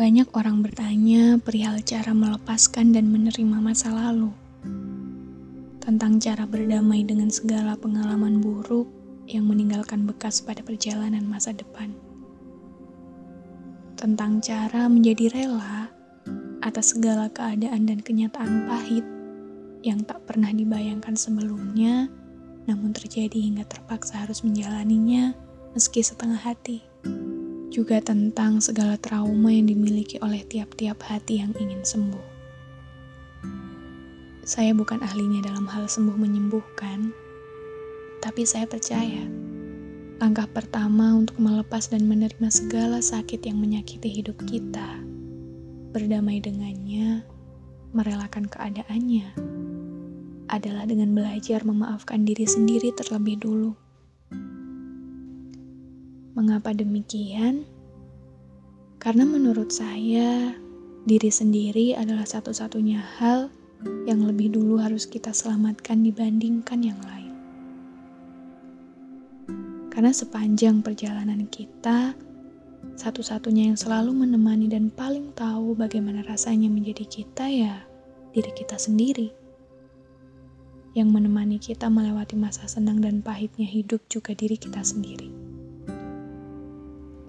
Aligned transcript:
Banyak 0.00 0.32
orang 0.32 0.64
bertanya 0.64 1.36
perihal 1.36 1.76
cara 1.84 2.16
melepaskan 2.16 2.96
dan 2.96 3.12
menerima 3.12 3.60
masa 3.60 3.92
lalu, 3.92 4.32
tentang 5.76 6.16
cara 6.16 6.48
berdamai 6.48 7.04
dengan 7.04 7.28
segala 7.28 7.76
pengalaman 7.76 8.40
buruk 8.40 8.88
yang 9.28 9.44
meninggalkan 9.44 10.08
bekas 10.08 10.40
pada 10.40 10.64
perjalanan 10.64 11.20
masa 11.28 11.52
depan, 11.52 11.92
tentang 14.00 14.40
cara 14.40 14.88
menjadi 14.88 15.36
rela 15.36 15.92
atas 16.64 16.96
segala 16.96 17.28
keadaan 17.28 17.84
dan 17.84 18.00
kenyataan 18.00 18.72
pahit 18.72 19.04
yang 19.84 20.00
tak 20.08 20.24
pernah 20.24 20.48
dibayangkan 20.48 21.12
sebelumnya, 21.12 22.08
namun 22.64 22.96
terjadi 22.96 23.36
hingga 23.36 23.68
terpaksa 23.68 24.24
harus 24.24 24.40
menjalaninya 24.48 25.36
meski 25.76 26.00
setengah 26.00 26.40
hati 26.40 26.88
juga 27.70 28.02
tentang 28.02 28.58
segala 28.58 28.98
trauma 28.98 29.54
yang 29.54 29.70
dimiliki 29.70 30.18
oleh 30.18 30.42
tiap-tiap 30.42 30.98
hati 31.06 31.38
yang 31.38 31.54
ingin 31.56 31.86
sembuh. 31.86 32.26
Saya 34.42 34.74
bukan 34.74 34.98
ahlinya 34.98 35.46
dalam 35.46 35.70
hal 35.70 35.86
sembuh 35.86 36.18
menyembuhkan, 36.18 37.14
tapi 38.18 38.42
saya 38.42 38.66
percaya 38.66 39.22
langkah 40.20 40.44
pertama 40.50 41.16
untuk 41.16 41.40
melepas 41.40 41.88
dan 41.88 42.04
menerima 42.04 42.50
segala 42.52 43.00
sakit 43.00 43.40
yang 43.46 43.56
menyakiti 43.56 44.20
hidup 44.20 44.36
kita, 44.44 45.00
berdamai 45.96 46.42
dengannya, 46.44 47.24
merelakan 47.96 48.44
keadaannya, 48.50 49.32
adalah 50.50 50.84
dengan 50.84 51.14
belajar 51.14 51.64
memaafkan 51.64 52.26
diri 52.26 52.44
sendiri 52.44 52.90
terlebih 52.92 53.40
dulu. 53.40 53.72
Mengapa 56.40 56.72
demikian? 56.72 57.68
Karena 58.96 59.28
menurut 59.28 59.68
saya, 59.76 60.56
diri 61.04 61.28
sendiri 61.28 61.92
adalah 61.92 62.24
satu-satunya 62.24 62.96
hal 63.20 63.52
yang 64.08 64.24
lebih 64.24 64.56
dulu 64.56 64.80
harus 64.80 65.04
kita 65.04 65.36
selamatkan 65.36 66.00
dibandingkan 66.00 66.80
yang 66.80 66.96
lain. 67.04 67.36
Karena 69.92 70.16
sepanjang 70.16 70.80
perjalanan 70.80 71.44
kita, 71.52 72.16
satu-satunya 72.96 73.68
yang 73.68 73.76
selalu 73.76 74.24
menemani 74.24 74.64
dan 74.72 74.88
paling 74.88 75.36
tahu 75.36 75.76
bagaimana 75.76 76.24
rasanya 76.24 76.72
menjadi 76.72 77.04
kita 77.04 77.52
ya 77.52 77.84
diri 78.32 78.48
kita 78.56 78.80
sendiri. 78.80 79.28
Yang 80.96 81.08
menemani 81.12 81.60
kita 81.60 81.92
melewati 81.92 82.32
masa 82.40 82.64
senang 82.64 83.04
dan 83.04 83.20
pahitnya 83.20 83.68
hidup 83.68 84.00
juga 84.08 84.32
diri 84.32 84.56
kita 84.56 84.80
sendiri 84.80 85.50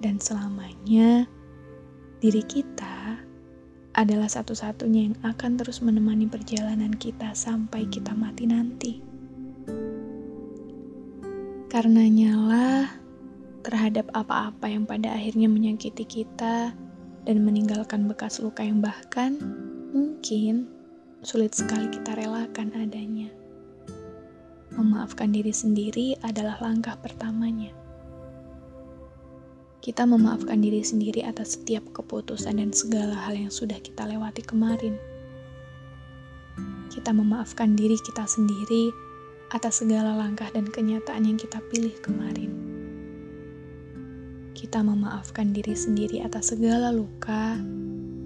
dan 0.02 0.18
selamanya 0.18 1.30
diri 2.18 2.42
kita 2.42 3.22
adalah 3.94 4.26
satu-satunya 4.26 5.14
yang 5.14 5.18
akan 5.22 5.62
terus 5.62 5.84
menemani 5.86 6.26
perjalanan 6.26 6.96
kita 6.98 7.38
sampai 7.38 7.86
kita 7.86 8.18
mati 8.18 8.46
nanti. 8.50 8.94
Karena 11.70 12.04
nyala 12.10 12.98
terhadap 13.62 14.10
apa-apa 14.12 14.68
yang 14.68 14.90
pada 14.90 15.14
akhirnya 15.14 15.48
menyakiti 15.48 16.04
kita 16.04 16.74
dan 17.22 17.38
meninggalkan 17.46 18.10
bekas 18.10 18.42
luka 18.42 18.66
yang 18.66 18.82
bahkan 18.82 19.38
mungkin 19.94 20.68
sulit 21.22 21.54
sekali 21.54 21.88
kita 21.94 22.18
relakan 22.18 22.74
adanya. 22.74 23.30
Memaafkan 24.72 25.36
diri 25.36 25.52
sendiri 25.52 26.16
adalah 26.24 26.58
langkah 26.64 26.96
pertamanya 26.96 27.81
kita 29.82 30.06
memaafkan 30.06 30.62
diri 30.62 30.86
sendiri 30.86 31.26
atas 31.26 31.58
setiap 31.58 31.82
keputusan 31.90 32.62
dan 32.62 32.70
segala 32.70 33.18
hal 33.18 33.34
yang 33.34 33.50
sudah 33.50 33.82
kita 33.82 34.06
lewati 34.06 34.46
kemarin. 34.46 34.94
Kita 36.94 37.10
memaafkan 37.10 37.74
diri 37.74 37.98
kita 37.98 38.30
sendiri 38.30 38.94
atas 39.50 39.82
segala 39.82 40.14
langkah 40.14 40.46
dan 40.54 40.70
kenyataan 40.70 41.26
yang 41.26 41.34
kita 41.34 41.58
pilih 41.74 41.98
kemarin. 42.06 42.54
Kita 44.54 44.86
memaafkan 44.86 45.50
diri 45.50 45.74
sendiri 45.74 46.22
atas 46.22 46.54
segala 46.54 46.94
luka 46.94 47.58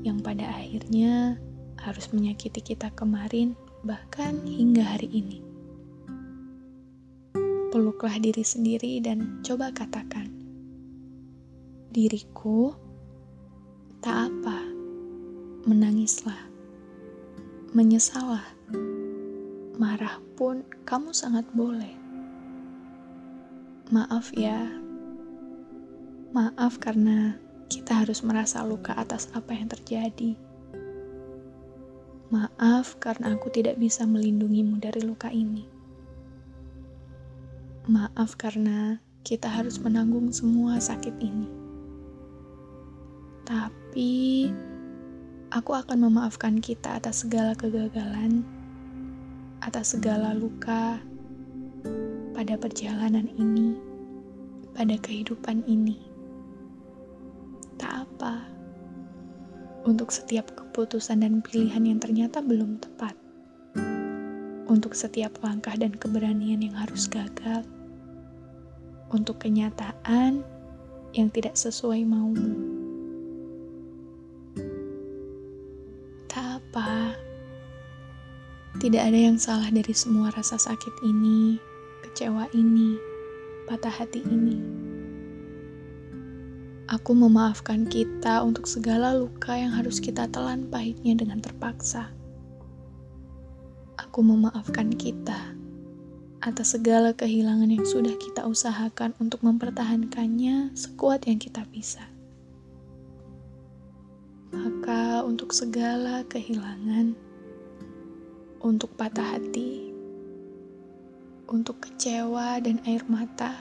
yang 0.04 0.20
pada 0.20 0.52
akhirnya 0.52 1.40
harus 1.80 2.12
menyakiti 2.12 2.76
kita 2.76 2.92
kemarin, 3.00 3.56
bahkan 3.88 4.44
hingga 4.44 4.84
hari 4.84 5.08
ini. 5.08 5.40
Peluklah 7.72 8.20
diri 8.20 8.44
sendiri 8.44 9.00
dan 9.00 9.40
coba 9.40 9.72
katakan, 9.72 10.35
diriku, 11.96 12.76
tak 14.04 14.28
apa, 14.28 14.68
menangislah, 15.64 16.52
menyesalah, 17.72 18.44
marah 19.80 20.20
pun 20.36 20.68
kamu 20.84 21.16
sangat 21.16 21.48
boleh. 21.56 21.96
Maaf 23.96 24.36
ya, 24.36 24.68
maaf 26.36 26.84
karena 26.84 27.40
kita 27.72 28.04
harus 28.04 28.28
merasa 28.28 28.60
luka 28.68 28.92
atas 29.00 29.32
apa 29.32 29.56
yang 29.56 29.72
terjadi. 29.72 30.36
Maaf 32.28 33.00
karena 33.00 33.40
aku 33.40 33.48
tidak 33.56 33.80
bisa 33.80 34.04
melindungimu 34.04 34.84
dari 34.84 35.00
luka 35.00 35.32
ini. 35.32 35.64
Maaf 37.88 38.36
karena 38.36 39.00
kita 39.24 39.48
harus 39.48 39.80
menanggung 39.80 40.28
semua 40.36 40.76
sakit 40.84 41.16
ini. 41.24 41.65
Tapi 43.46 44.50
aku 45.54 45.72
akan 45.78 46.10
memaafkan 46.10 46.58
kita 46.58 46.98
atas 46.98 47.22
segala 47.22 47.54
kegagalan, 47.54 48.42
atas 49.62 49.94
segala 49.94 50.34
luka 50.34 50.98
pada 52.34 52.58
perjalanan 52.58 53.30
ini, 53.38 53.78
pada 54.76 54.98
kehidupan 55.00 55.64
ini. 55.70 56.02
Tak 57.80 58.04
apa, 58.10 58.44
untuk 59.86 60.10
setiap 60.10 60.50
keputusan 60.58 61.24
dan 61.24 61.40
pilihan 61.46 61.86
yang 61.86 62.02
ternyata 62.02 62.42
belum 62.42 62.82
tepat, 62.82 63.14
untuk 64.68 64.98
setiap 64.98 65.38
langkah 65.46 65.78
dan 65.78 65.94
keberanian 65.94 66.66
yang 66.66 66.76
harus 66.76 67.06
gagal, 67.08 67.64
untuk 69.14 69.40
kenyataan 69.40 70.44
yang 71.16 71.30
tidak 71.32 71.56
sesuai 71.56 72.04
maumu. 72.04 72.75
Tidak 78.76 79.00
ada 79.00 79.16
yang 79.16 79.40
salah 79.40 79.72
dari 79.72 79.96
semua 79.96 80.36
rasa 80.36 80.60
sakit 80.60 81.00
ini, 81.08 81.56
kecewa 82.04 82.52
ini, 82.52 83.00
patah 83.72 83.92
hati 83.92 84.20
ini. 84.28 84.60
Aku 86.86 87.18
memaafkan 87.18 87.90
kita 87.90 88.46
untuk 88.46 88.70
segala 88.70 89.18
luka 89.18 89.58
yang 89.58 89.74
harus 89.74 89.98
kita 89.98 90.30
telan 90.30 90.70
pahitnya 90.70 91.18
dengan 91.18 91.42
terpaksa. 91.42 92.14
Aku 93.98 94.22
memaafkan 94.22 94.94
kita 94.94 95.56
atas 96.46 96.78
segala 96.78 97.10
kehilangan 97.18 97.74
yang 97.74 97.82
sudah 97.90 98.14
kita 98.22 98.46
usahakan 98.46 99.18
untuk 99.18 99.42
mempertahankannya 99.42 100.78
sekuat 100.78 101.26
yang 101.26 101.42
kita 101.42 101.66
bisa. 101.74 102.06
Maka 104.54 105.26
untuk 105.26 105.58
segala 105.58 106.22
kehilangan, 106.30 107.18
untuk 108.66 108.98
patah 108.98 109.38
hati, 109.38 109.94
untuk 111.46 111.86
kecewa 111.86 112.58
dan 112.66 112.82
air 112.90 113.06
mata, 113.06 113.54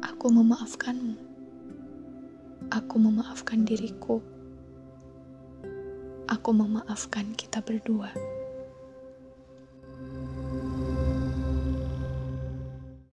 aku 0.00 0.32
memaafkanmu. 0.32 1.20
Aku 2.72 2.96
memaafkan 2.96 3.68
diriku. 3.68 4.24
Aku 6.24 6.56
memaafkan 6.56 7.36
kita 7.36 7.60
berdua. 7.60 8.16